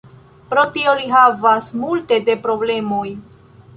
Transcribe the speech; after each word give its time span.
Pro 0.53 0.61
tio 0.77 0.95
li 1.01 1.11
havas 1.11 1.69
multe 1.83 2.19
de 2.31 2.37
problemoj. 2.47 3.07